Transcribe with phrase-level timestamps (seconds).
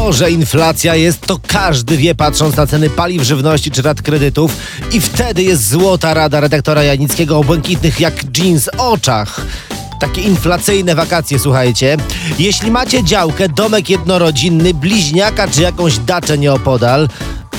[0.00, 4.56] To, że inflacja jest, to każdy wie, patrząc na ceny paliw, żywności czy rat kredytów.
[4.92, 9.40] I wtedy jest złota rada redaktora Janickiego o błękitnych jak jeans oczach.
[10.00, 11.96] Takie inflacyjne wakacje, słuchajcie.
[12.38, 17.08] Jeśli macie działkę, domek jednorodzinny, bliźniaka czy jakąś daczę nieopodal,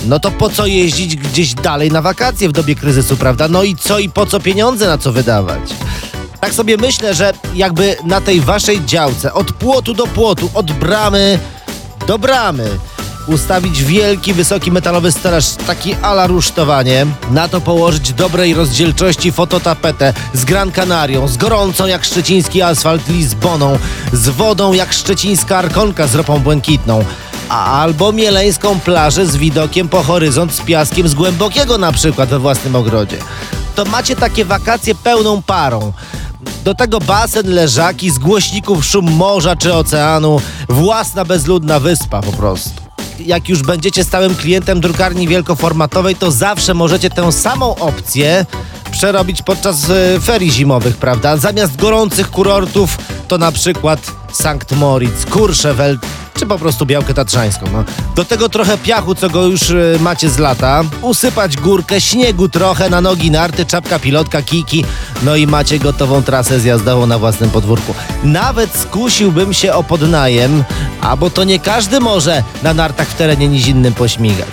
[0.05, 3.47] no to po co jeździć gdzieś dalej na wakacje w dobie kryzysu, prawda?
[3.47, 5.61] No i co i po co pieniądze na co wydawać?
[6.39, 11.39] Tak sobie myślę, że jakby na tej waszej działce od płotu do płotu, od bramy
[12.07, 12.69] do bramy
[13.27, 20.45] ustawić wielki, wysoki metalowy stelaż, taki ala rusztowanie, na to położyć dobrej rozdzielczości fototapetę z
[20.45, 23.79] Gran Canarią, z gorącą jak szczeciński asfalt Lizboną,
[24.13, 27.05] z wodą jak szczecińska arkonka z ropą błękitną,
[27.49, 32.39] a albo mieleńską plażę z widokiem po horyzont z piaskiem z głębokiego na przykład we
[32.39, 33.17] własnym ogrodzie.
[33.75, 35.93] To macie takie wakacje pełną parą.
[36.63, 42.81] Do tego basen, leżaki, z głośników szum morza czy oceanu, własna bezludna wyspa po prostu.
[43.19, 48.45] Jak już będziecie stałym klientem drukarni wielkoformatowej, to zawsze możecie tę samą opcję
[48.91, 51.37] przerobić podczas e, ferii zimowych, prawda?
[51.37, 55.99] Zamiast gorących kurortów to na przykład Sankt Moritz, Courchevel
[56.41, 57.65] czy po prostu białkę tatrzańską.
[57.73, 57.83] No.
[58.15, 62.89] Do tego trochę piachu, co go już y, macie z lata, usypać górkę, śniegu trochę,
[62.89, 64.85] na nogi narty, czapka pilotka, kiki,
[65.21, 67.93] no i macie gotową trasę zjazdową na własnym podwórku.
[68.23, 70.63] Nawet skusiłbym się o podnajem,
[71.01, 74.49] a bo to nie każdy może na nartach w terenie nizinnym pośmigać.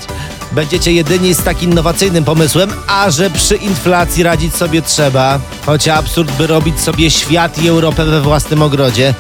[0.52, 6.32] Będziecie jedyni z tak innowacyjnym pomysłem, a że przy inflacji radzić sobie trzeba, choć absurd
[6.32, 9.14] by robić sobie świat i Europę we własnym ogrodzie,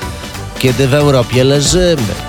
[0.58, 2.27] kiedy w Europie leżymy.